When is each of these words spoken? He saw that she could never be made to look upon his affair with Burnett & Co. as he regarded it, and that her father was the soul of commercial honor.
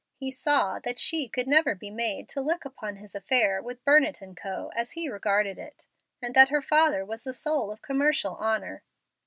He 0.15 0.31
saw 0.31 0.79
that 0.79 0.97
she 0.97 1.27
could 1.29 1.45
never 1.45 1.75
be 1.75 1.91
made 1.91 2.27
to 2.29 2.41
look 2.41 2.65
upon 2.65 2.95
his 2.95 3.13
affair 3.13 3.61
with 3.61 3.85
Burnett 3.85 4.19
& 4.29 4.35
Co. 4.35 4.71
as 4.75 4.93
he 4.93 5.07
regarded 5.07 5.59
it, 5.59 5.85
and 6.23 6.33
that 6.33 6.49
her 6.49 6.59
father 6.63 7.05
was 7.05 7.23
the 7.23 7.35
soul 7.35 7.71
of 7.71 7.83
commercial 7.83 8.33
honor. 8.37 8.81